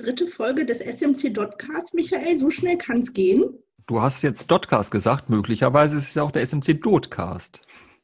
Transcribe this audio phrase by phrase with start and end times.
[0.00, 1.94] dritte Folge des SMC Dotcast.
[1.94, 3.58] Michael, so schnell kann es gehen.
[3.86, 7.60] Du hast jetzt Dotcast gesagt, möglicherweise ist es ja auch der SMC Dotcast.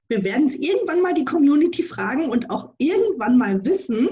[0.08, 4.08] Wir werden es irgendwann mal die Community fragen und auch irgendwann mal wissen.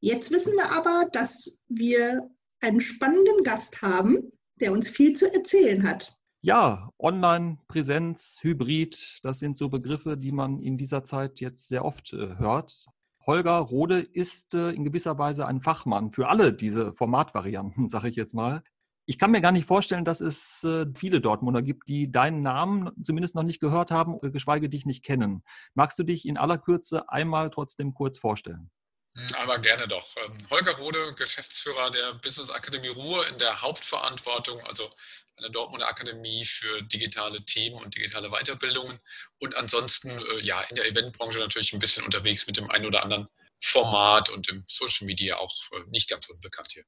[0.00, 5.88] Jetzt wissen wir aber, dass wir einen spannenden Gast haben, der uns viel zu erzählen
[5.88, 6.16] hat.
[6.42, 11.84] Ja, Online, Präsenz, Hybrid, das sind so Begriffe, die man in dieser Zeit jetzt sehr
[11.84, 12.86] oft äh, hört.
[13.26, 18.16] Holger Rode ist äh, in gewisser Weise ein Fachmann für alle diese Formatvarianten, sage ich
[18.16, 18.62] jetzt mal.
[19.06, 22.90] Ich kann mir gar nicht vorstellen, dass es äh, viele Dortmunder gibt, die deinen Namen
[23.02, 25.42] zumindest noch nicht gehört haben, geschweige dich nicht kennen.
[25.74, 28.70] Magst du dich in aller Kürze einmal trotzdem kurz vorstellen?
[29.16, 30.16] Hm, aber gerne doch.
[30.24, 34.84] Ähm, Holger Rode, Geschäftsführer der Business Akademie Ruhr in der Hauptverantwortung, also
[35.36, 38.98] an der Dortmunder Akademie für digitale Themen und digitale Weiterbildungen.
[39.40, 43.02] Und ansonsten äh, ja in der Eventbranche natürlich ein bisschen unterwegs mit dem einen oder
[43.02, 43.28] anderen
[43.62, 46.84] Format und im Social Media auch äh, nicht ganz unbekannt hier.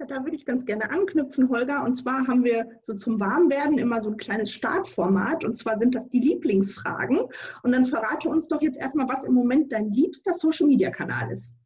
[0.00, 1.84] Ja, da würde ich ganz gerne anknüpfen, Holger.
[1.84, 5.42] Und zwar haben wir so zum Warmwerden immer so ein kleines Startformat.
[5.44, 7.20] Und zwar sind das die Lieblingsfragen.
[7.64, 11.56] Und dann verrate uns doch jetzt erstmal, was im Moment dein liebster Social-Media-Kanal ist.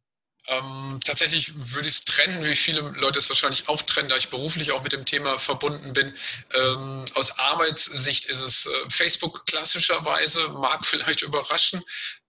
[0.47, 4.29] Ähm, tatsächlich würde ich es trennen, wie viele Leute es wahrscheinlich auch trennen, da ich
[4.29, 6.13] beruflich auch mit dem Thema verbunden bin.
[6.53, 11.81] Ähm, aus Arbeitssicht ist es äh, Facebook klassischerweise, mag vielleicht überraschen,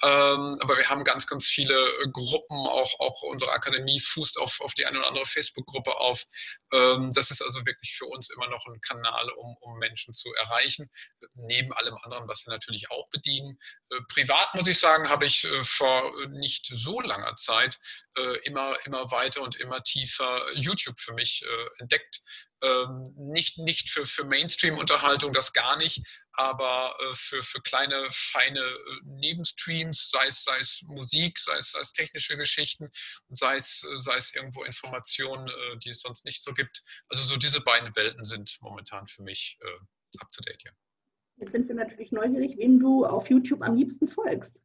[0.03, 4.61] ähm, aber wir haben ganz, ganz viele äh, Gruppen, auch, auch unsere Akademie fußt auf,
[4.61, 6.25] auf die eine oder andere Facebook-Gruppe auf.
[6.73, 10.33] Ähm, das ist also wirklich für uns immer noch ein Kanal, um, um Menschen zu
[10.35, 10.89] erreichen,
[11.35, 13.59] neben allem anderen, was wir natürlich auch bedienen.
[13.91, 17.81] Äh, privat muss ich sagen, habe ich äh, vor nicht so langer Zeit
[18.45, 22.21] immer, immer weiter und immer tiefer YouTube für mich äh, entdeckt.
[22.63, 28.61] Ähm, nicht, nicht für, für Mainstream-Unterhaltung, das gar nicht, aber äh, für, für kleine, feine
[28.61, 32.91] äh, Nebenstreams, sei es, sei es Musik, sei es, sei es technische Geschichten,
[33.29, 36.83] sei es, äh, sei es irgendwo Informationen, äh, die es sonst nicht so gibt.
[37.09, 39.59] Also so diese beiden Welten sind momentan für mich
[40.21, 40.71] up to date, ja.
[41.37, 44.63] Jetzt sind wir natürlich neugierig, wem du auf YouTube am liebsten folgst.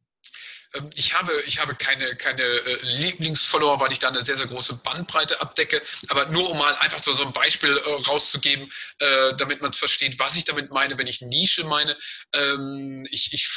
[0.74, 4.46] Ähm, ich habe, ich habe keine, keine äh, Lieblingsfollower, weil ich da eine sehr, sehr
[4.46, 5.82] große Bandbreite abdecke.
[6.08, 9.78] Aber nur um mal einfach so, so ein Beispiel äh, rauszugeben, äh, damit man es
[9.78, 11.96] versteht, was ich damit meine, wenn ich Nische meine.
[12.32, 13.48] Ähm, ich, ich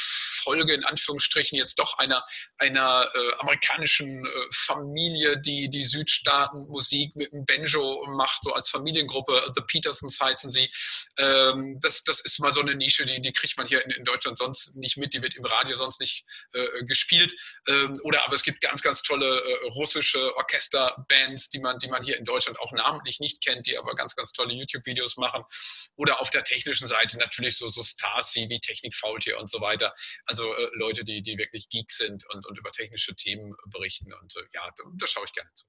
[0.44, 2.24] Folge in Anführungsstrichen jetzt doch einer,
[2.58, 9.50] einer äh, amerikanischen äh, Familie, die die Südstaaten-Musik mit dem Banjo macht, so als Familiengruppe.
[9.54, 10.70] The Petersons heißen sie.
[11.18, 14.04] Ähm, das, das ist mal so eine Nische, die, die kriegt man hier in, in
[14.04, 17.34] Deutschland sonst nicht mit, die wird im Radio sonst nicht äh, gespielt.
[17.68, 22.02] Ähm, oder aber es gibt ganz, ganz tolle äh, russische Orchesterbands, die man, die man
[22.02, 25.44] hier in Deutschland auch namentlich nicht kennt, die aber ganz, ganz tolle YouTube-Videos machen.
[25.96, 29.60] Oder auf der technischen Seite natürlich so, so Stars wie, wie Technik Faultier und so
[29.60, 29.94] weiter.
[30.26, 34.12] Also also äh, Leute, die, die wirklich Geeks sind und, und über technische Themen berichten.
[34.12, 35.66] Und äh, ja, da, da schaue ich gerne zu.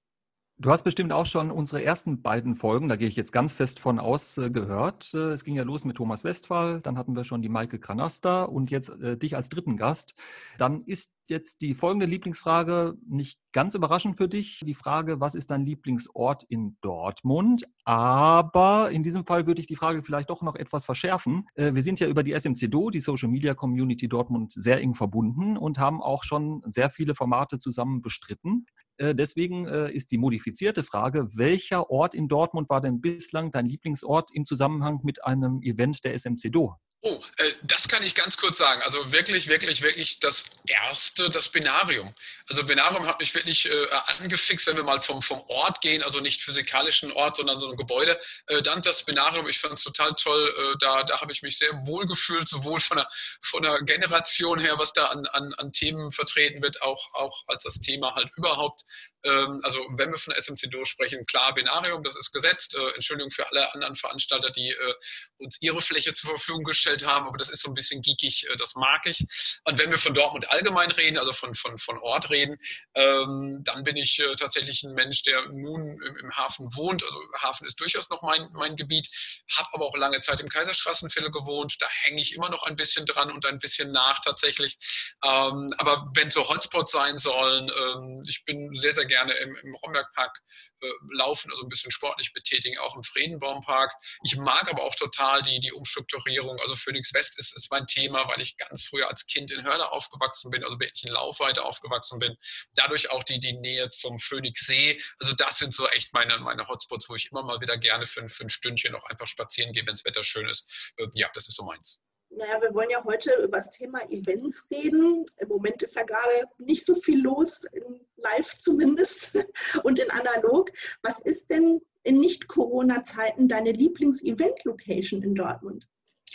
[0.57, 3.77] Du hast bestimmt auch schon unsere ersten beiden Folgen, da gehe ich jetzt ganz fest
[3.77, 5.13] von aus, äh, gehört.
[5.13, 8.43] Äh, es ging ja los mit Thomas Westphal, dann hatten wir schon die Maike Kranasta
[8.43, 10.15] und jetzt äh, dich als dritten Gast.
[10.57, 14.61] Dann ist jetzt die folgende Lieblingsfrage nicht ganz überraschend für dich.
[14.65, 17.65] Die Frage, was ist dein Lieblingsort in Dortmund?
[17.83, 21.47] Aber in diesem Fall würde ich die Frage vielleicht doch noch etwas verschärfen.
[21.55, 25.57] Äh, wir sind ja über die SMCDO, die Social Media Community Dortmund, sehr eng verbunden
[25.57, 28.67] und haben auch schon sehr viele Formate zusammen bestritten.
[28.97, 33.65] Äh, deswegen äh, ist die modifizierte Frage, welcher Ort in Dortmund war denn bislang dein
[33.65, 36.75] Lieblingsort im Zusammenhang mit einem Event der SMCDO?
[37.07, 38.81] Oh, äh, das kann ich ganz kurz sagen.
[38.81, 42.15] Also wirklich, wirklich, wirklich das erste, das Binarium.
[42.49, 46.19] Also Binarium hat mich wirklich äh, angefixt, wenn wir mal vom, vom Ort gehen, also
[46.19, 48.19] nicht physikalischen Ort, sondern so ein Gebäude.
[48.47, 50.51] Äh, dann das Binarium, ich fand es total toll.
[50.57, 53.07] Äh, da da habe ich mich sehr wohl gefühlt, sowohl von der,
[53.39, 57.61] von der Generation her, was da an, an, an Themen vertreten wird, auch, auch als
[57.61, 58.81] das Thema halt überhaupt.
[59.23, 62.75] Ähm, also wenn wir von der SMC sprechen, klar, Binarium, das ist gesetzt.
[62.75, 64.93] Äh, Entschuldigung für alle anderen Veranstalter, die äh,
[65.37, 68.47] uns ihre Fläche zur Verfügung gestellt vorgestellt haben, aber das ist so ein bisschen geekig,
[68.49, 69.25] äh, das mag ich.
[69.65, 72.57] Und wenn wir von Dortmund allgemein reden, also von, von, von Ort reden,
[72.95, 77.03] ähm, dann bin ich äh, tatsächlich ein Mensch, der nun im, im, Hafen wohnt.
[77.03, 79.09] Also Hafen ist durchaus noch mein, mein Gebiet,
[79.57, 81.75] habe aber auch lange Zeit im Kaiserstraßenviertel gewohnt.
[81.79, 84.77] Da hänge ich immer noch ein bisschen dran und ein bisschen nach tatsächlich.
[85.23, 89.75] Ähm, aber wenn so Hotspots sein sollen, ähm, ich bin sehr, sehr gerne im, im
[89.75, 90.37] Rombergpark
[90.81, 93.93] äh, laufen, also ein bisschen sportlich betätigen, auch im Friedenbaumpark.
[94.23, 98.27] Ich mag aber auch total die, die Umstrukturierung, also Phoenix West ist, ist mein Thema,
[98.27, 102.19] weil ich ganz früher als Kind in Hörner aufgewachsen bin, also wirklich in Laufweite aufgewachsen
[102.19, 102.35] bin.
[102.75, 105.01] Dadurch auch die, die Nähe zum Phoenix See.
[105.19, 108.27] Also das sind so echt meine, meine Hotspots, wo ich immer mal wieder gerne für,
[108.29, 110.93] für ein Stündchen noch einfach spazieren gehe, wenn das Wetter schön ist.
[110.97, 111.99] Äh, ja, das ist so meins.
[112.29, 115.25] Naja, wir wollen ja heute über das Thema Events reden.
[115.39, 119.35] Im Moment ist ja gerade nicht so viel los, in live zumindest
[119.83, 120.69] und in analog.
[121.01, 125.87] Was ist denn in Nicht-Corona-Zeiten deine Lieblings-Event-Location in Dortmund?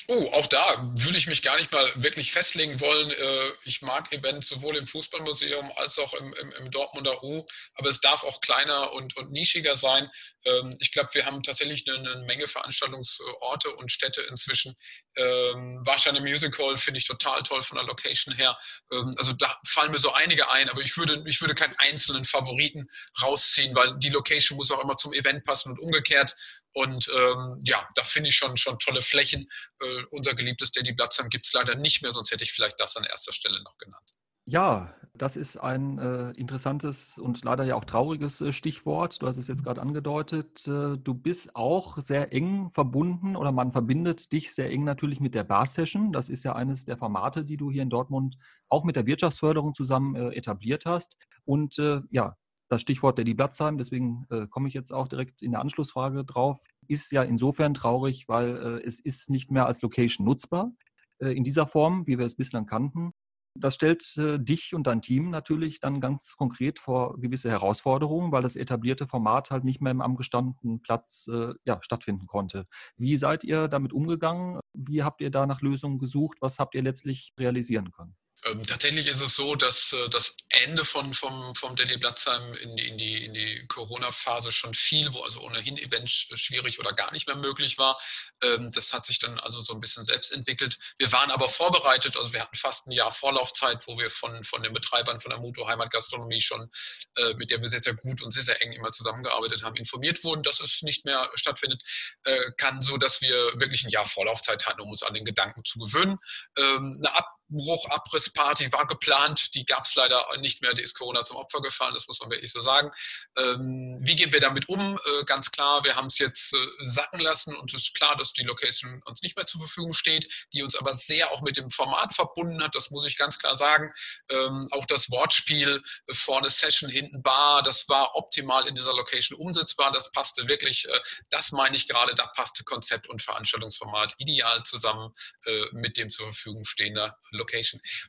[0.08, 3.10] Oh, auch da würde ich mich gar nicht mal wirklich festlegen wollen.
[3.10, 7.44] Äh, ich mag Events sowohl im Fußballmuseum als auch im, im, im Dortmunder U,
[7.74, 10.10] aber es darf auch kleiner und, und nischiger sein.
[10.44, 14.74] Ähm, ich glaube, wir haben tatsächlich eine, eine, Menge Veranstaltungsorte und Städte inzwischen.
[15.16, 18.56] Ähm, Warsteiner Music Hall finde ich total toll von der Location her.
[18.92, 22.24] Ähm, also da fallen mir so einige ein, aber ich würde, ich würde keinen einzelnen
[22.24, 22.88] Favoriten
[23.22, 26.34] rausziehen, weil die Location muss auch immer zum Event passen und umgekehrt.
[26.72, 29.48] Und ähm, ja, da finde ich schon, schon tolle Flächen.
[29.80, 32.96] Äh, unser geliebtes Daddy Blatzheim gibt es leider nicht mehr, sonst hätte ich vielleicht das
[32.96, 34.12] an erster Stelle noch genannt.
[34.46, 39.20] Ja, das ist ein äh, interessantes und leider ja auch trauriges äh, Stichwort.
[39.20, 40.66] Du hast es jetzt gerade angedeutet.
[40.66, 45.34] Äh, du bist auch sehr eng verbunden oder man verbindet dich sehr eng natürlich mit
[45.34, 46.12] der Bar Session.
[46.12, 48.38] Das ist ja eines der Formate, die du hier in Dortmund
[48.68, 51.16] auch mit der Wirtschaftsförderung zusammen äh, etabliert hast.
[51.44, 52.36] Und äh, ja,
[52.70, 56.64] das Stichwort Daddy Blatzheim, deswegen äh, komme ich jetzt auch direkt in der Anschlussfrage drauf,
[56.88, 60.72] ist ja insofern traurig, weil es ist nicht mehr als Location nutzbar
[61.20, 63.12] in dieser Form, wie wir es bislang kannten.
[63.54, 68.42] Das stellt äh, dich und dein Team natürlich dann ganz konkret vor gewisse Herausforderungen, weil
[68.42, 72.66] das etablierte Format halt nicht mehr am gestandenen Platz äh, ja, stattfinden konnte.
[72.96, 74.60] Wie seid ihr damit umgegangen?
[74.72, 76.38] Wie habt ihr da nach Lösungen gesucht?
[76.40, 78.14] Was habt ihr letztlich realisieren können?
[78.50, 82.76] Ähm, tatsächlich ist es so, dass äh, das Ende von, vom, vom Delhi Blatzheim in
[82.76, 87.12] die, in die, in die Corona-Phase schon fiel, wo also ohnehin Events schwierig oder gar
[87.12, 88.00] nicht mehr möglich war.
[88.42, 90.78] Ähm, das hat sich dann also so ein bisschen selbst entwickelt.
[90.98, 94.62] Wir waren aber vorbereitet, also wir hatten fast ein Jahr Vorlaufzeit, wo wir von, von
[94.62, 96.70] den Betreibern von der Muto Heimatgastronomie schon,
[97.16, 100.22] äh, mit der wir sehr, sehr gut und sehr, sehr eng immer zusammengearbeitet haben, informiert
[100.24, 101.82] wurden, dass es nicht mehr stattfindet
[102.24, 105.64] äh, kann, so dass wir wirklich ein Jahr Vorlaufzeit hatten, um uns an den Gedanken
[105.64, 106.18] zu gewöhnen.
[106.56, 110.94] Ähm, eine Ab Abbruch, Abrissparty war geplant, die gab es leider nicht mehr, die ist
[110.94, 112.90] Corona zum Opfer gefallen, das muss man wirklich so sagen.
[113.36, 114.96] Ähm, wie gehen wir damit um?
[114.96, 118.32] Äh, ganz klar, wir haben es jetzt äh, sacken lassen und es ist klar, dass
[118.32, 121.70] die Location uns nicht mehr zur Verfügung steht, die uns aber sehr auch mit dem
[121.70, 123.92] Format verbunden hat, das muss ich ganz klar sagen.
[124.30, 129.38] Ähm, auch das Wortspiel, äh, vorne Session, hinten Bar, das war optimal in dieser Location
[129.38, 131.00] umsetzbar, das passte wirklich, äh,
[131.30, 135.14] das meine ich gerade, da passte Konzept und Veranstaltungsformat ideal zusammen
[135.46, 137.39] äh, mit dem zur Verfügung stehenden Location.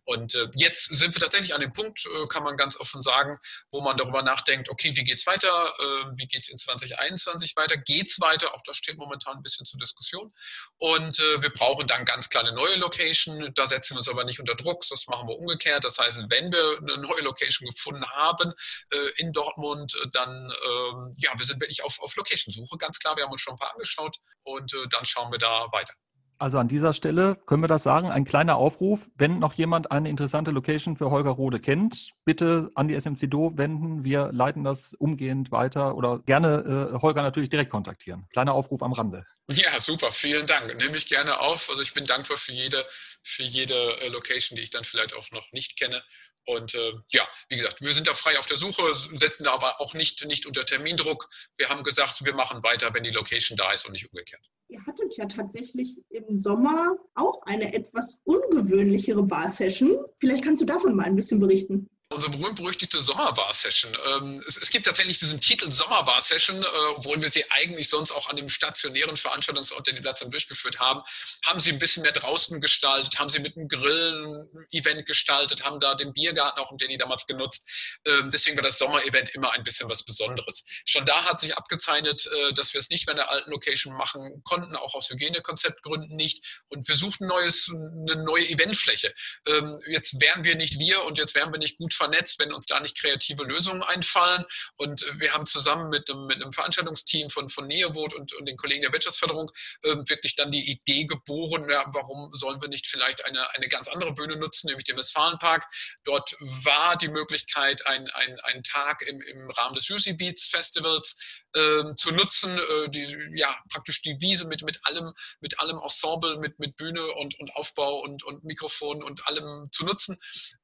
[0.06, 3.38] Und äh, jetzt sind wir tatsächlich an dem Punkt, äh, kann man ganz offen sagen,
[3.72, 5.48] wo man darüber nachdenkt, okay, wie geht es weiter?
[5.48, 7.78] Äh, wie geht es in 2021 weiter?
[7.78, 8.54] Geht es weiter?
[8.54, 10.34] Auch das steht momentan ein bisschen zur Diskussion.
[10.78, 13.52] Und äh, wir brauchen dann ganz klar eine neue Location.
[13.56, 15.84] Da setzen wir uns aber nicht unter Druck, das machen wir umgekehrt.
[15.84, 18.54] Das heißt, wenn wir eine neue Location gefunden haben
[18.92, 23.16] äh, in Dortmund, äh, dann, ähm, ja, wir sind wirklich auf, auf Location-Suche, ganz klar.
[23.16, 25.94] Wir haben uns schon ein paar angeschaut und dann schauen wir da weiter.
[26.42, 30.10] Also an dieser Stelle können wir das sagen, ein kleiner Aufruf, wenn noch jemand eine
[30.10, 34.04] interessante Location für Holger Rode kennt, bitte an die SMC Do wenden.
[34.04, 38.26] Wir leiten das umgehend weiter oder gerne äh, Holger natürlich direkt kontaktieren.
[38.32, 39.24] Kleiner Aufruf am Rande.
[39.52, 40.76] Ja, super, vielen Dank.
[40.78, 41.70] Nehme ich gerne auf.
[41.70, 42.88] Also ich bin dankbar für jede,
[43.22, 46.02] für jede äh, Location, die ich dann vielleicht auch noch nicht kenne.
[46.46, 48.84] Und äh, ja, wie gesagt, wir sind da frei auf der Suche,
[49.14, 51.30] setzen da aber auch nicht, nicht unter Termindruck.
[51.58, 54.42] Wir haben gesagt, wir machen weiter, wenn die Location da ist und nicht umgekehrt.
[54.70, 59.98] Ihr hattet ja tatsächlich im Sommer auch eine etwas ungewöhnlichere Bar-Session.
[60.18, 63.98] Vielleicht kannst du davon mal ein bisschen berichten unsere berühmt-berüchtigte Sommerbar-Session.
[64.14, 68.36] Ähm, es, gibt tatsächlich diesen Titel Sommerbar-Session, äh, obwohl wir sie eigentlich sonst auch an
[68.36, 71.02] dem stationären Veranstaltungsort, den die Platzheim durchgeführt haben,
[71.46, 75.96] haben sie ein bisschen mehr draußen gestaltet, haben sie mit einem Grillen-Event gestaltet, haben da
[75.96, 77.66] den Biergarten auch im Danny damals genutzt.
[78.06, 80.64] Ähm, deswegen war das Sommer-Event immer ein bisschen was Besonderes.
[80.86, 83.96] Schon da hat sich abgezeichnet, äh, dass wir es nicht mehr in der alten Location
[83.96, 86.62] machen konnten, auch aus Hygienekonzeptgründen nicht.
[86.68, 89.14] Und wir suchten neues, eine neue Eventfläche.
[89.48, 92.66] Ähm, jetzt wären wir nicht wir und jetzt wären wir nicht gut vernetzt, wenn uns
[92.66, 94.44] da nicht kreative Lösungen einfallen.
[94.76, 98.48] Und äh, wir haben zusammen mit einem, mit einem Veranstaltungsteam von, von Neovot und, und
[98.48, 99.52] den Kollegen der Wirtschaftsförderung
[99.84, 103.88] äh, wirklich dann die Idee geboren, ja, warum sollen wir nicht vielleicht eine, eine ganz
[103.88, 105.66] andere Bühne nutzen, nämlich den Westfalenpark.
[106.04, 111.16] Dort war die Möglichkeit, ein, ein, ein Tag im, im Rahmen des Juicy Beats Festivals
[111.56, 116.38] äh, zu nutzen, äh, die, ja, praktisch die Wiese mit, mit allem, mit allem Ensemble,
[116.38, 120.18] mit, mit Bühne und, und Aufbau und, und Mikrofon und allem zu nutzen.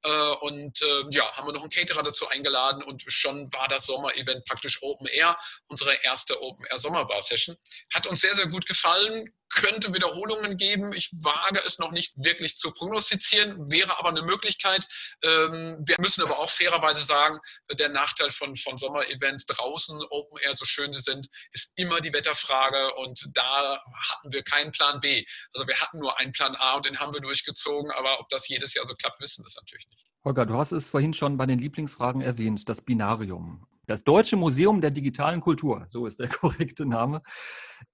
[0.03, 0.09] Äh,
[0.41, 4.45] und äh, ja, haben wir noch einen Caterer dazu eingeladen und schon war das Sommer-Event
[4.45, 5.35] praktisch Open Air,
[5.67, 7.57] unsere erste Open Air Sommerbar-Session.
[7.93, 10.93] Hat uns sehr, sehr gut gefallen, könnte Wiederholungen geben.
[10.93, 14.87] Ich wage es noch nicht wirklich zu prognostizieren, wäre aber eine Möglichkeit.
[15.23, 17.39] Ähm, wir müssen aber auch fairerweise sagen,
[17.71, 22.13] der Nachteil von, von Sommerevents draußen, Open Air, so schön sie sind, ist immer die
[22.13, 25.23] Wetterfrage und da hatten wir keinen Plan B.
[25.53, 28.47] Also wir hatten nur einen Plan A und den haben wir durchgezogen, aber ob das
[28.47, 30.05] jedes Jahr so klappt, wissen wir es natürlich nicht.
[30.23, 33.65] Holger, du hast es vorhin schon bei den Lieblingsfragen erwähnt, das Binarium.
[33.85, 37.21] Das Deutsche Museum der digitalen Kultur, so ist der korrekte Name.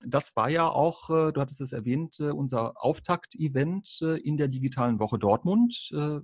[0.06, 4.48] Das war ja auch, äh, du hattest es erwähnt, äh, unser Auftakt-Event äh, in der
[4.48, 5.64] digitalen Woche Dortmund.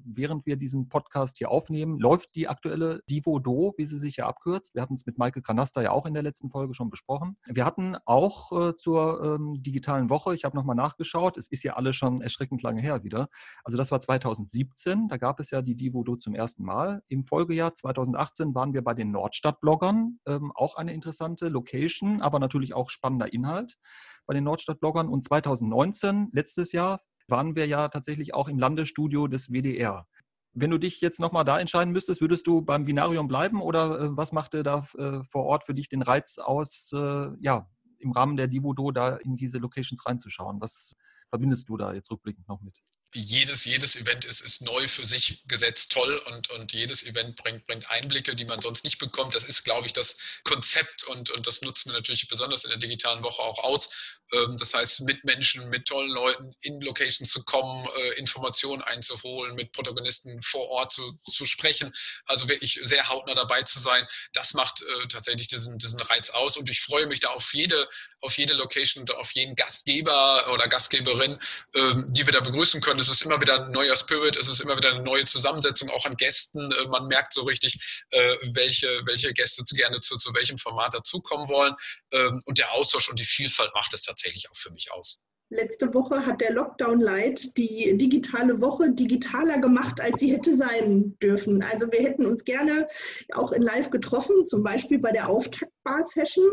[0.04, 4.76] Während wir diesen Podcast hier aufnehmen, läuft die aktuelle Divo-Do, wie sie sich ja abkürzt.
[4.76, 7.38] Wir hatten es mit Maike Kranasta ja auch in der letzten Folge schon besprochen.
[7.46, 11.94] Wir hatten auch zur ähm, digitalen Woche, ich habe nochmal nachgeschaut, es ist ja alle
[11.94, 13.30] schon erschreckend lange her wieder.
[13.64, 17.02] Also das war 2017, da gab es ja die Divo-Do zum ersten Mal.
[17.08, 22.74] Im Folgejahr 2018 waren wir bei den Nordstadt-Bloggern, ähm, auch eine interessante Location, aber natürlich
[22.74, 23.49] auch spannender Inhalt.
[23.50, 23.78] Inhalt
[24.26, 25.10] bei den Nordstadt-Bloggern.
[25.10, 30.08] Und 2019, letztes Jahr, waren wir ja tatsächlich auch im Landesstudio des WDR.
[30.54, 34.18] Wenn du dich jetzt nochmal da entscheiden müsstest, würdest du beim Binarium bleiben oder äh,
[34.18, 38.36] was machte da äh, vor Ort für dich den Reiz aus, äh, ja, im Rahmen
[38.36, 40.60] der Divodo da in diese Locations reinzuschauen?
[40.60, 40.96] Was
[41.30, 42.82] verbindest du da jetzt rückblickend noch mit?
[43.16, 47.66] Jedes, jedes Event ist, ist neu für sich gesetzt, toll und, und jedes Event bringt,
[47.66, 49.36] bringt Einblicke, die man sonst nicht bekommt.
[49.36, 52.80] Das ist, glaube ich, das Konzept und, und das nutzen wir natürlich besonders in der
[52.80, 53.90] digitalen Woche auch aus.
[54.32, 59.56] Ähm, das heißt, mit Menschen, mit tollen Leuten in Locations zu kommen, äh, Informationen einzuholen,
[59.56, 61.94] mit Protagonisten vor Ort zu, zu sprechen,
[62.26, 66.58] also wirklich sehr hautnah dabei zu sein, das macht äh, tatsächlich diesen, diesen Reiz aus
[66.58, 67.88] und ich freue mich da auf jede,
[68.22, 71.40] auf jede Location auf jeden Gastgeber oder Gastgeberin,
[71.76, 74.60] ähm, die wir da begrüßen können es ist immer wieder ein neuer Spirit, es ist
[74.60, 76.72] immer wieder eine neue Zusammensetzung, auch an Gästen.
[76.72, 81.48] Äh, man merkt so richtig, äh, welche, welche Gäste gerne zu, zu welchem Format dazukommen
[81.50, 81.76] wollen.
[82.12, 85.20] Ähm, und der Austausch und die Vielfalt macht es tatsächlich auch für mich aus.
[85.52, 91.18] Letzte Woche hat der Lockdown Light die digitale Woche digitaler gemacht, als sie hätte sein
[91.24, 91.64] dürfen.
[91.72, 92.88] Also wir hätten uns gerne
[93.34, 96.46] auch in Live getroffen, zum Beispiel bei der Auftakt-Bar-Session,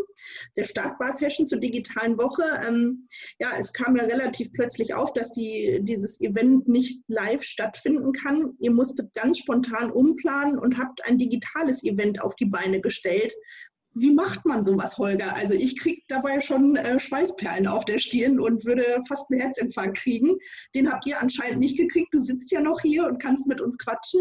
[0.56, 2.42] der Start-Bar-Session zur digitalen Woche.
[2.66, 3.06] Ähm,
[3.38, 8.54] ja, es kam ja relativ plötzlich auf, dass die, dieses Event nicht live stattfinden kann.
[8.60, 13.34] Ihr musstet ganz spontan umplanen und habt ein digitales Event auf die Beine gestellt,
[13.98, 15.34] wie macht man sowas, Holger?
[15.36, 19.96] Also ich kriege dabei schon äh, Schweißperlen auf der Stirn und würde fast einen Herzinfarkt
[19.96, 20.36] kriegen.
[20.74, 22.12] Den habt ihr anscheinend nicht gekriegt.
[22.12, 24.20] Du sitzt ja noch hier und kannst mit uns quatschen.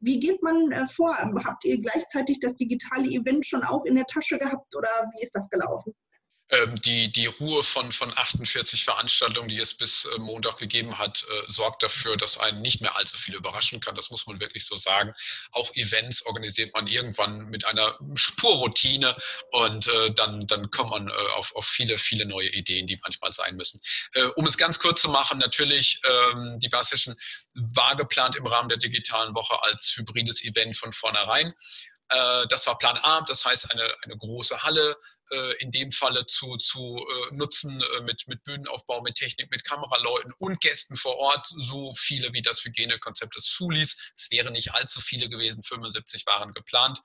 [0.00, 1.16] Wie geht man äh, vor?
[1.16, 5.34] Habt ihr gleichzeitig das digitale Event schon auch in der Tasche gehabt oder wie ist
[5.34, 5.94] das gelaufen?
[6.50, 11.24] Ähm, die, die Ruhe von, von 48 Veranstaltungen, die es bis äh, Montag gegeben hat,
[11.24, 13.94] äh, sorgt dafür, dass einen nicht mehr allzu viel überraschen kann.
[13.94, 15.14] Das muss man wirklich so sagen.
[15.52, 19.16] Auch Events organisiert man irgendwann mit einer Spurroutine
[19.52, 23.56] und äh, dann, dann kommt man auf, auf viele, viele neue Ideen, die manchmal sein
[23.56, 23.80] müssen.
[24.36, 27.16] um es ganz kurz zu machen, natürlich, ähm, die Bar Session
[27.54, 31.52] war geplant im Rahmen der digitalen Woche als hybrides Event von vornherein.
[32.48, 34.96] das war Plan A, das heißt eine, eine große Halle
[35.60, 40.32] in dem Falle zu, zu äh, nutzen äh, mit, mit Bühnenaufbau, mit Technik, mit Kameraleuten
[40.38, 44.12] und Gästen vor Ort, so viele wie das Hygienekonzept es zuließ.
[44.16, 47.00] Es wären nicht allzu viele gewesen, 75 waren geplant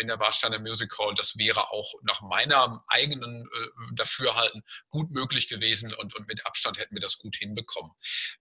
[0.00, 1.14] in der Warsteiner Music Hall.
[1.14, 3.48] Das wäre auch nach meiner eigenen
[3.92, 7.92] Dafürhalten gut möglich gewesen und, und mit Abstand hätten wir das gut hinbekommen.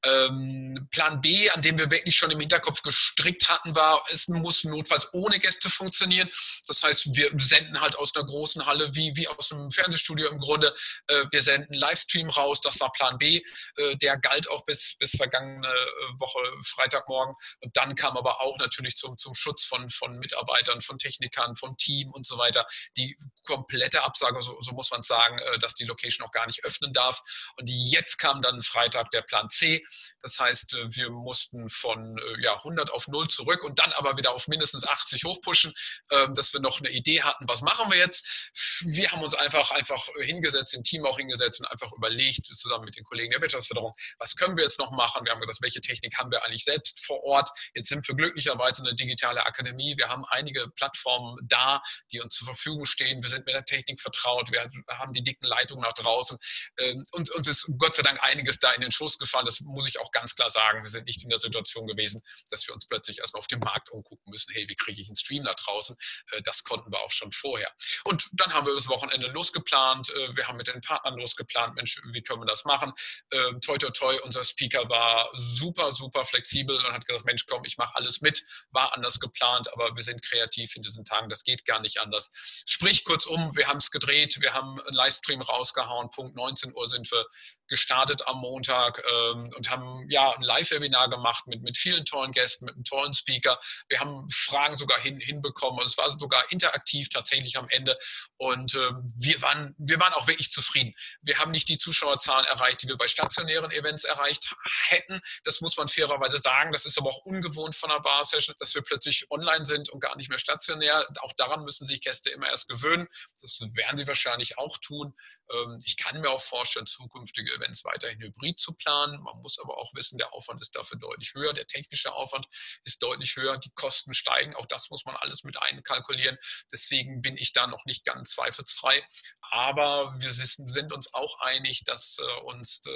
[0.04, 4.64] Ähm, Plan B, an dem wir wirklich schon im Hinterkopf gestrickt hatten, war, es muss
[4.64, 6.30] notfalls ohne Gäste funktionieren.
[6.68, 10.40] Das heißt, wir senden halt aus einer großen Halle wie wie, aus einem Fernsehstudio im
[10.40, 10.74] Grunde.
[11.08, 13.42] Äh, wir senden Livestream raus, das war Plan B.
[13.78, 17.36] Äh, der galt auch bis, bis vergangene äh, Woche Freitagmorgen.
[17.62, 21.78] Und dann kam aber auch natürlich zum, zum Schutz von, von Mitarbeitern, von Technikern, vom
[21.78, 22.66] Team und so weiter
[22.98, 26.94] die komplette Absage, so, so muss man sagen, dass die Location auch gar nicht öffnen
[26.94, 27.22] darf.
[27.58, 29.84] Und jetzt kam dann Freitag der Plan C.
[30.22, 34.48] Das heißt, wir mussten von ja, 100 auf 0 zurück und dann aber wieder auf
[34.48, 35.74] mindestens 80 hochpushen,
[36.12, 38.50] ähm, dass wir noch eine Idee hatten, was machen wir jetzt?
[38.86, 42.96] wir haben uns einfach, einfach hingesetzt, im Team auch hingesetzt und einfach überlegt, zusammen mit
[42.96, 45.26] den Kollegen der Wirtschaftsförderung, was können wir jetzt noch machen?
[45.26, 47.50] Wir haben gesagt, welche Technik haben wir eigentlich selbst vor Ort?
[47.76, 49.96] Jetzt sind wir glücklicherweise eine digitale Akademie.
[49.98, 53.22] Wir haben einige Plattformen da, die uns zur Verfügung stehen.
[53.22, 54.52] Wir sind mit der Technik vertraut.
[54.52, 56.38] Wir haben die dicken Leitungen nach draußen.
[56.80, 59.46] Ähm, und uns ist Gott sei Dank einiges da in den Schoß gefallen.
[59.46, 60.84] Das muss ich auch ganz klar sagen.
[60.84, 63.90] Wir sind nicht in der Situation gewesen, dass wir uns plötzlich erstmal auf dem Markt
[63.90, 64.54] umgucken müssen.
[64.54, 65.96] Hey, wie kriege ich einen Stream da draußen?
[66.32, 67.72] Äh, das konnten wir auch schon vorher.
[68.04, 70.10] Und dann haben wir das Wochenende losgeplant.
[70.10, 72.94] Äh, wir haben mit den Partnern losgeplant, Mensch, wie können wir das machen?
[73.32, 77.64] Ähm, toi, toi, toi, unser Speaker war super, super flexibel und hat gesagt, Mensch, komm,
[77.66, 78.44] ich mache alles mit.
[78.72, 81.30] War anders geplant, aber wir sind kreativ in diesen Tagen.
[81.30, 82.32] Das geht gar nicht anders.
[82.66, 86.10] Sprich, kurzum, wir haben es gedreht, wir haben einen Livestream rausgehauen.
[86.12, 87.26] Punkt 19 Uhr sind wir
[87.70, 92.66] gestartet am Montag ähm, und haben ja ein Live-Webinar gemacht mit, mit vielen tollen Gästen,
[92.66, 93.60] mit einem tollen Speaker.
[93.88, 97.98] Wir haben Fragen sogar hin, hinbekommen und es war sogar interaktiv tatsächlich am Ende.
[98.38, 100.94] Und äh, wir, waren, wir waren auch wirklich zufrieden.
[101.22, 104.54] Wir haben nicht die Zuschauerzahlen erreicht, die wir bei stationären Events erreicht
[104.88, 105.22] hätten.
[105.44, 106.72] Das muss man fairerweise sagen.
[106.72, 110.16] Das ist aber auch ungewohnt von einer Bar-Session, dass wir plötzlich online sind und gar
[110.16, 111.08] nicht mehr stationär.
[111.22, 113.08] Auch daran müssen sich Gäste immer erst gewöhnen.
[113.42, 115.14] Das werden sie wahrscheinlich auch tun.
[115.52, 119.22] Ähm, ich kann mir auch vorstellen, zukünftige Events weiterhin hybrid zu planen.
[119.22, 121.54] Man muss aber auch wissen, der Aufwand ist dafür deutlich höher.
[121.54, 122.48] Der technische Aufwand
[122.84, 123.58] ist deutlich höher.
[123.58, 124.56] Die Kosten steigen.
[124.56, 126.38] Auch das muss man alles mit einkalkulieren.
[126.72, 129.04] Deswegen bin ich da noch nicht ganz zweifelsfrei.
[129.42, 132.92] Aber wir sind uns auch einig, dass äh, uns äh,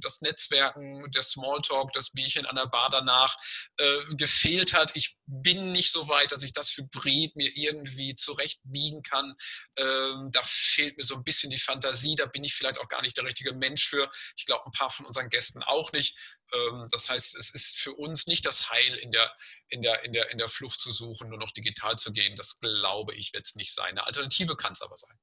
[0.00, 3.36] das Netzwerken, der Smalltalk, das Bierchen an der Bar danach
[3.78, 4.96] äh, gefehlt hat.
[4.96, 9.34] Ich bin nicht so weit, dass ich das Hybrid mir irgendwie zurechtbiegen kann.
[9.76, 12.14] Ähm, da fehlt mir so ein bisschen die Fantasie.
[12.16, 14.10] Da bin ich vielleicht auch gar nicht der richtige Mensch für.
[14.36, 16.16] Ich glaube, ein paar von unseren Gästen auch nicht.
[16.52, 19.32] Ähm, das heißt, es ist für uns nicht das Heil in der,
[19.68, 22.36] in der, in der, in der Flucht zu suchen, nur noch digital zu gehen.
[22.36, 23.90] Das glaube ich, wird es nicht sein.
[23.90, 25.18] Eine Alternative kann es aber sein.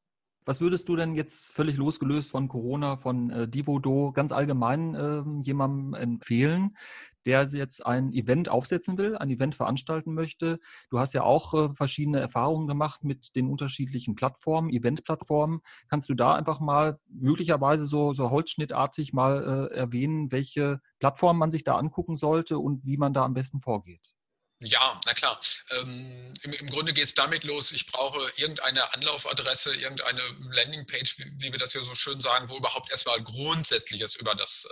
[0.48, 5.22] Was würdest du denn jetzt völlig losgelöst von Corona, von äh, Divodo, ganz allgemein äh,
[5.44, 6.77] jemandem empfehlen,
[7.25, 10.62] der jetzt ein Event aufsetzen will, ein Event veranstalten möchte?
[10.89, 15.60] Du hast ja auch äh, verschiedene Erfahrungen gemacht mit den unterschiedlichen Plattformen, Eventplattformen.
[15.89, 21.51] Kannst du da einfach mal möglicherweise so, so holzschnittartig mal äh, erwähnen, welche Plattformen man
[21.51, 24.17] sich da angucken sollte und wie man da am besten vorgeht?
[24.60, 25.40] Ja, na klar.
[25.70, 30.22] Ähm, im, im, Grunde geht es damit los, ich brauche irgendeine Anlaufadresse, irgendeine
[30.52, 34.68] Landingpage, wie, wie, wir das ja so schön sagen, wo überhaupt erstmal Grundsätzliches über das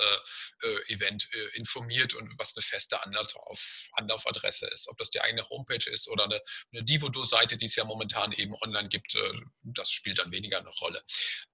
[0.63, 4.87] äh, äh, Event äh, informiert und was eine feste Anlauf, Anlaufadresse ist.
[4.87, 6.41] Ob das die eigene Homepage ist oder eine,
[6.73, 10.69] eine Divodo-Seite, die es ja momentan eben online gibt, äh, das spielt dann weniger eine
[10.69, 11.03] Rolle.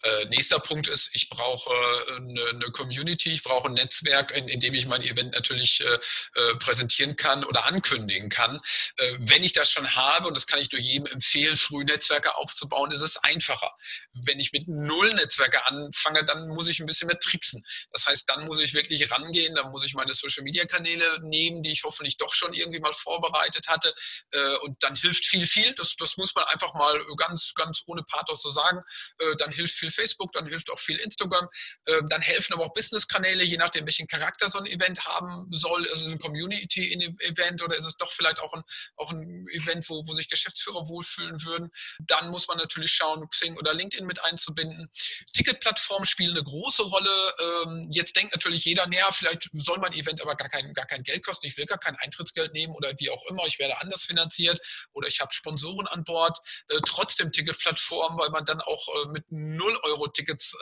[0.04, 1.70] Äh, nächster Punkt ist, ich brauche
[2.16, 6.56] eine, eine, Community, ich brauche ein Netzwerk, in, in dem ich mein Event natürlich äh,
[6.60, 8.60] präsentieren kann oder ankündigen bringen kann.
[8.98, 12.36] Äh, wenn ich das schon habe, und das kann ich nur jedem empfehlen, früh Netzwerke
[12.38, 13.72] aufzubauen, ist es einfacher.
[14.13, 17.63] Wenn ich mit null Netzwerke anfange, dann muss ich ein bisschen mehr tricksen.
[17.92, 21.84] Das heißt, dann muss ich wirklich rangehen, dann muss ich meine Social-Media-Kanäle nehmen, die ich
[21.84, 23.94] hoffentlich doch schon irgendwie mal vorbereitet hatte.
[24.32, 25.74] Äh, und dann hilft viel, viel.
[25.74, 28.82] Das, das muss man einfach mal ganz, ganz ohne Pathos so sagen.
[29.20, 31.48] Äh, dann hilft viel Facebook, dann hilft auch viel Instagram.
[31.86, 35.88] Dann helfen aber auch Business-Kanäle, je nachdem, welchen Charakter so ein Event haben soll.
[35.90, 38.64] Also ist es ein Community-Event oder ist es doch auch vielleicht auch ein,
[38.98, 41.70] auch ein Event, wo, wo sich Geschäftsführer wohlfühlen würden.
[42.00, 44.90] Dann muss man natürlich schauen, Xing oder LinkedIn mit einzubinden.
[45.34, 47.34] Ticketplattformen spielen eine große Rolle.
[47.66, 51.04] Ähm, jetzt denkt natürlich jeder, naja, vielleicht soll mein Event aber gar kein, gar kein
[51.04, 51.48] Geld kosten.
[51.48, 53.46] Ich will gar kein Eintrittsgeld nehmen oder wie auch immer.
[53.48, 54.60] Ich werde anders finanziert
[54.94, 56.38] oder ich habe Sponsoren an Bord.
[56.70, 60.56] Äh, trotzdem Ticketplattformen, weil man dann auch äh, mit 0 Euro Tickets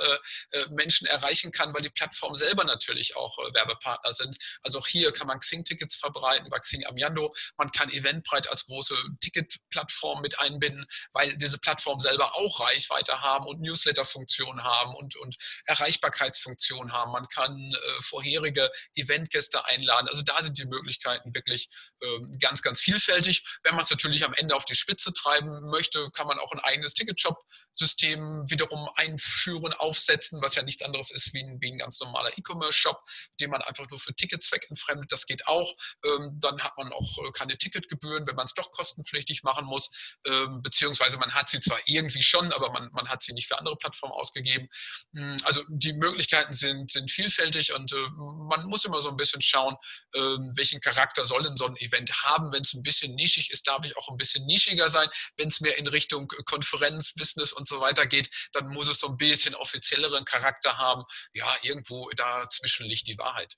[0.51, 4.37] äh, Menschen erreichen kann, weil die Plattformen selber natürlich auch Werbepartner sind.
[4.61, 7.33] Also auch hier kann man Xing-Tickets verbreiten über Xing Amiando.
[7.57, 13.45] Man kann Eventbrite als große Ticketplattform mit einbinden, weil diese Plattformen selber auch Reichweite haben
[13.45, 17.11] und Newsletter-Funktionen haben und, und Erreichbarkeitsfunktionen haben.
[17.11, 20.07] Man kann äh, vorherige Eventgäste einladen.
[20.07, 21.69] Also da sind die Möglichkeiten wirklich
[22.01, 23.43] äh, ganz, ganz vielfältig.
[23.63, 26.59] Wenn man es natürlich am Ende auf die Spitze treiben möchte, kann man auch ein
[26.59, 31.99] eigenes Ticketshop-System wiederum einführen, aufsetzen, was ja nichts anderes ist wie ein, wie ein ganz
[31.99, 32.99] normaler E-Commerce-Shop,
[33.39, 35.11] den man einfach nur für Ticketzweck entfremdet.
[35.11, 35.73] Das geht auch.
[36.05, 39.89] Ähm, dann hat man auch äh, keine Ticketgebühren, wenn man es doch kostenpflichtig machen muss,
[40.25, 43.57] ähm, beziehungsweise man hat sie zwar irgendwie schon, aber man, man hat sie nicht für
[43.57, 44.67] andere Plattformen ausgegeben.
[45.15, 49.41] Hm, also die Möglichkeiten sind, sind vielfältig und äh, man muss immer so ein bisschen
[49.41, 49.75] schauen,
[50.13, 50.19] äh,
[50.55, 52.51] welchen Charakter soll denn so ein Event haben.
[52.53, 55.07] Wenn es ein bisschen nischig ist, darf ich auch ein bisschen nischiger sein.
[55.37, 59.07] Wenn es mehr in Richtung Konferenz, Business und so weiter geht, dann muss es so
[59.07, 61.03] ein bisschen offizielleren Charakter haben.
[61.33, 63.55] Ja, irgendwo dazwischen liegt die Wahrheit.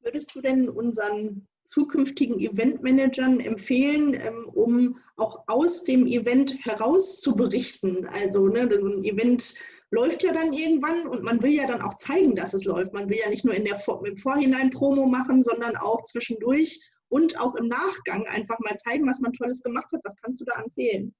[0.00, 7.36] Würdest du denn unseren zukünftigen Eventmanagern empfehlen, ähm, um auch aus dem Event heraus zu
[7.36, 8.06] berichten?
[8.06, 9.54] Also ne, ein Event
[9.90, 12.92] läuft ja dann irgendwann und man will ja dann auch zeigen, dass es läuft.
[12.92, 17.38] Man will ja nicht nur in der, im Vorhinein Promo machen, sondern auch zwischendurch und
[17.38, 20.00] auch im Nachgang einfach mal zeigen, was man Tolles gemacht hat.
[20.04, 21.14] Was kannst du da empfehlen?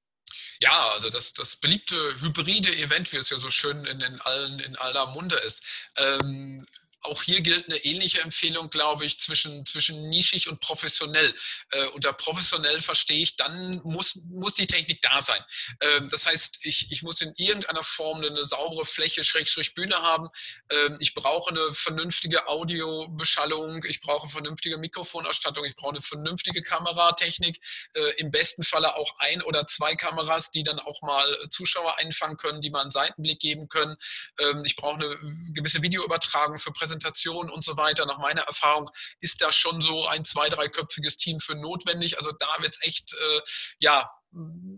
[0.60, 4.58] Ja, also das, das beliebte hybride Event, wie es ja so schön in, in, allen,
[4.60, 5.62] in aller Munde ist.
[5.96, 6.62] Ähm,
[7.06, 11.34] auch hier gilt eine ähnliche Empfehlung, glaube ich, zwischen, zwischen nischig und professionell.
[11.70, 15.42] Äh, unter professionell verstehe ich, dann muss, muss die Technik da sein.
[15.80, 20.28] Ähm, das heißt, ich, ich muss in irgendeiner Form eine saubere Fläche, Schrägstrich Bühne haben.
[20.70, 23.84] Ähm, ich brauche eine vernünftige Audiobeschallung.
[23.84, 25.64] Ich brauche vernünftige Mikrofonausstattung.
[25.64, 27.60] Ich brauche eine vernünftige Kameratechnik.
[27.94, 32.36] Äh, Im besten Falle auch ein oder zwei Kameras, die dann auch mal Zuschauer einfangen
[32.36, 33.96] können, die mal einen Seitenblick geben können.
[34.38, 35.16] Ähm, ich brauche eine
[35.52, 38.06] gewisse Videoübertragung für Präsentationen Präsentation und so weiter.
[38.06, 42.18] Nach meiner Erfahrung ist da schon so ein zwei-, dreiköpfiges Team für notwendig.
[42.18, 43.40] Also da wird es echt, äh,
[43.78, 44.10] ja,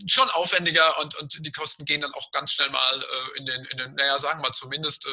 [0.06, 3.64] schon aufwendiger und, und die Kosten gehen dann auch ganz schnell mal äh, in, den,
[3.64, 5.10] in den, naja, sagen wir zumindest äh,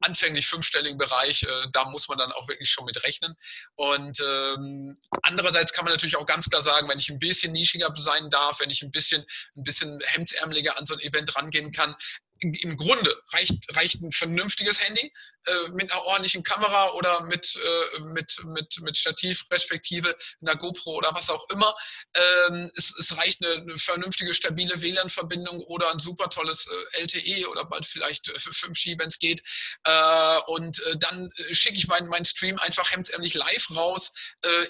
[0.00, 1.44] anfänglich fünfstelligen Bereich.
[1.44, 3.34] Äh, da muss man dann auch wirklich schon mit rechnen.
[3.76, 7.92] Und ähm, andererseits kann man natürlich auch ganz klar sagen, wenn ich ein bisschen nischiger
[7.96, 9.24] sein darf, wenn ich ein bisschen,
[9.56, 11.94] ein bisschen hemdsärmeliger an so ein Event rangehen kann,
[12.40, 15.12] im Grunde reicht, reicht ein vernünftiges Handy
[15.46, 20.94] äh, mit einer ordentlichen Kamera oder mit, äh, mit, mit, mit Stativ respektive einer GoPro
[20.96, 21.74] oder was auch immer.
[22.14, 27.48] Ähm, es, es reicht eine, eine, vernünftige, stabile WLAN-Verbindung oder ein super tolles äh, LTE
[27.48, 29.42] oder bald vielleicht 5G, äh, wenn es geht.
[29.84, 34.12] Äh, und dann schicke ich meinen mein Stream einfach hemdsärmlich live raus.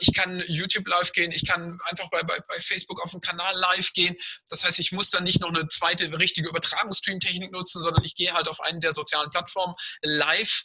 [0.00, 3.56] ich kann YouTube live gehen, ich kann einfach bei, bei, bei Facebook auf dem Kanal
[3.56, 4.16] live gehen.
[4.48, 8.32] Das heißt, ich muss dann nicht noch eine zweite richtige Übertragungsstream-Technik nutzen, sondern ich gehe
[8.32, 10.64] halt auf einen der sozialen Plattformen live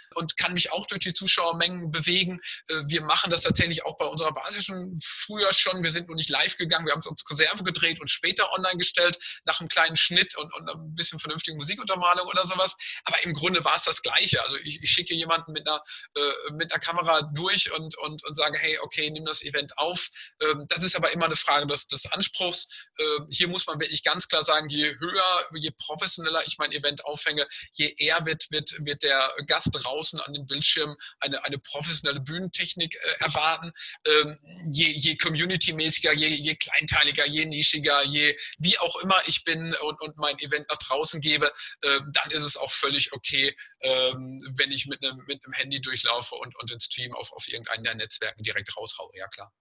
[0.15, 2.39] und kann mich auch durch die Zuschauermengen bewegen.
[2.67, 5.83] Äh, wir machen das tatsächlich auch bei unserer Basis schon früher schon.
[5.83, 8.77] Wir sind nur nicht live gegangen, wir haben es uns Konserve gedreht und später online
[8.77, 12.75] gestellt, nach einem kleinen Schnitt und, und ein bisschen vernünftigen Musikuntermalung oder sowas.
[13.05, 14.41] Aber im Grunde war es das Gleiche.
[14.43, 15.81] Also ich, ich schicke jemanden mit einer,
[16.15, 20.09] äh, mit einer Kamera durch und, und, und sage, hey, okay, nimm das Event auf.
[20.41, 22.67] Ähm, das ist aber immer eine Frage des, des Anspruchs.
[22.99, 27.05] Ähm, hier muss man wirklich ganz klar sagen, je höher, je professioneller ich mein Event
[27.05, 32.21] aufhänge, je eher wird, wird, wird der Gast draußen an den Bildschirmen eine, eine professionelle
[32.21, 33.71] Bühnentechnik äh, erwarten.
[34.07, 34.37] Ähm,
[34.71, 40.01] je je community-mäßiger, je, je kleinteiliger, je nischiger, je wie auch immer ich bin und,
[40.01, 41.47] und mein Event nach draußen gebe,
[41.81, 46.35] äh, dann ist es auch völlig okay, ähm, wenn ich mit einem, mit Handy durchlaufe
[46.35, 49.11] und, und den Stream auf, auf irgendeinen der Netzwerken direkt raushaue.
[49.13, 49.51] Ja, klar.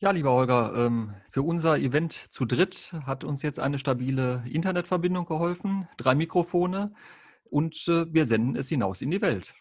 [0.00, 5.26] Ja, lieber Holger, ähm, für unser Event zu dritt hat uns jetzt eine stabile Internetverbindung
[5.26, 6.92] geholfen, drei Mikrofone
[7.52, 9.54] und äh, wir senden es hinaus in die Welt.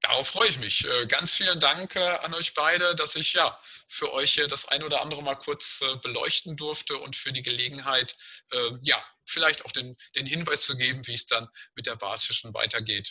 [0.00, 0.86] Darauf freue ich mich.
[0.86, 4.68] Äh, ganz vielen Dank äh, an euch beide, dass ich ja für euch hier das
[4.68, 8.16] ein oder andere mal kurz beleuchten durfte und für die Gelegenheit,
[8.52, 12.52] ähm, ja, vielleicht auch den, den Hinweis zu geben, wie es dann mit der Basischen
[12.54, 13.10] weitergeht.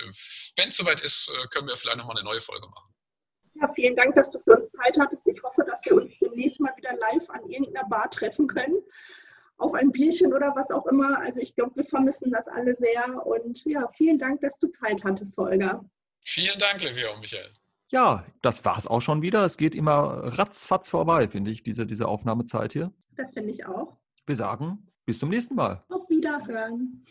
[0.58, 2.94] Wenn es soweit ist, können wir vielleicht nochmal eine neue Folge machen.
[3.56, 5.22] Ja, vielen Dank, dass du für uns Zeit hattest.
[5.26, 8.84] Ich hoffe, dass wir uns demnächst mal wieder live an irgendeiner Bar treffen können.
[9.58, 11.20] Auf ein Bierchen oder was auch immer.
[11.20, 13.26] Also ich glaube, wir vermissen das alle sehr.
[13.26, 15.86] Und ja, vielen Dank, dass du Zeit hattest, Holger.
[16.22, 17.52] Vielen Dank, Livia und Michael.
[17.90, 19.46] Ja, das war es auch schon wieder.
[19.46, 22.92] Es geht immer ratzfatz vorbei, finde ich, diese, diese Aufnahmezeit hier.
[23.12, 23.98] Das finde ich auch.
[24.26, 25.84] Wir sagen bis zum nächsten Mal.
[25.90, 27.06] Auf Wiederhören.